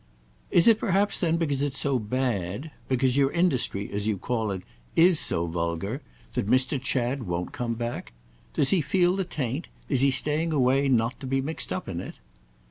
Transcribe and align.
"Is 0.49 0.67
it 0.67 0.79
perhaps 0.79 1.19
then 1.19 1.37
because 1.37 1.61
it's 1.61 1.77
so 1.77 1.99
bad—because 1.99 3.17
your 3.17 3.31
industry 3.33 3.87
as 3.91 4.07
you 4.07 4.17
call 4.17 4.49
it, 4.49 4.63
is 4.95 5.19
so 5.19 5.45
vulgar—that 5.45 6.49
Mr. 6.49 6.81
Chad 6.81 7.27
won't 7.27 7.51
come 7.51 7.75
back? 7.75 8.13
Does 8.55 8.71
he 8.71 8.81
feel 8.81 9.15
the 9.15 9.23
taint? 9.25 9.67
Is 9.89 10.01
he 10.01 10.09
staying 10.09 10.53
away 10.53 10.89
not 10.89 11.19
to 11.19 11.27
be 11.27 11.39
mixed 11.39 11.71
up 11.71 11.87
in 11.87 11.99
it?" 11.99 12.15